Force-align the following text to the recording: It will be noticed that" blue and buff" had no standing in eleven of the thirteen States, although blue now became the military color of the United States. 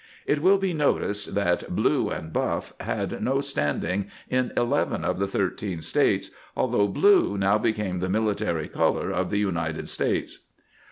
It 0.25 0.41
will 0.41 0.57
be 0.57 0.73
noticed 0.73 1.35
that" 1.35 1.75
blue 1.75 2.09
and 2.09 2.33
buff" 2.33 2.73
had 2.79 3.21
no 3.21 3.39
standing 3.39 4.09
in 4.31 4.51
eleven 4.57 5.05
of 5.05 5.19
the 5.19 5.27
thirteen 5.27 5.83
States, 5.83 6.31
although 6.57 6.87
blue 6.87 7.37
now 7.37 7.59
became 7.59 7.99
the 7.99 8.09
military 8.09 8.67
color 8.67 9.11
of 9.11 9.29
the 9.29 9.37
United 9.37 9.89
States. 9.89 10.39